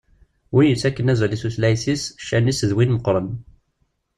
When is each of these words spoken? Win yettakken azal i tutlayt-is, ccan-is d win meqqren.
Win 0.53 0.69
yettakken 0.71 1.11
azal 1.13 1.35
i 1.35 1.37
tutlayt-is, 1.41 2.03
ccan-is 2.21 2.61
d 2.69 2.71
win 2.75 2.93
meqqren. 2.95 3.29